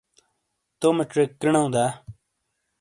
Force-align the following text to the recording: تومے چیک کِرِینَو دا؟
تومے 0.79 1.03
چیک 1.11 1.29
کِرِینَو 1.39 1.63
دا؟ 1.73 1.85